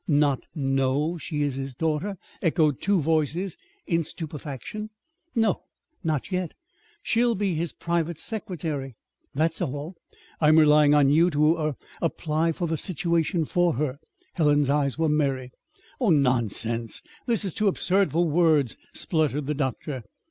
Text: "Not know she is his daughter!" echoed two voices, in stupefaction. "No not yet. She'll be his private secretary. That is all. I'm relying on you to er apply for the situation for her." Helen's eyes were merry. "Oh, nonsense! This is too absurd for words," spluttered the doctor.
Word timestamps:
"Not 0.07 0.47
know 0.55 1.19
she 1.19 1.43
is 1.43 1.57
his 1.57 1.75
daughter!" 1.75 2.17
echoed 2.41 2.81
two 2.81 2.99
voices, 2.99 3.55
in 3.85 4.03
stupefaction. 4.03 4.89
"No 5.35 5.65
not 6.03 6.31
yet. 6.31 6.55
She'll 7.03 7.35
be 7.35 7.53
his 7.53 7.71
private 7.71 8.17
secretary. 8.17 8.95
That 9.35 9.51
is 9.51 9.61
all. 9.61 9.97
I'm 10.39 10.57
relying 10.57 10.95
on 10.95 11.09
you 11.11 11.29
to 11.29 11.55
er 11.55 11.75
apply 12.01 12.51
for 12.51 12.67
the 12.67 12.77
situation 12.77 13.45
for 13.45 13.73
her." 13.73 13.99
Helen's 14.33 14.71
eyes 14.71 14.97
were 14.97 15.07
merry. 15.07 15.51
"Oh, 15.99 16.09
nonsense! 16.09 17.03
This 17.27 17.45
is 17.45 17.53
too 17.53 17.67
absurd 17.67 18.11
for 18.11 18.27
words," 18.27 18.77
spluttered 18.95 19.45
the 19.45 19.53
doctor. 19.53 20.03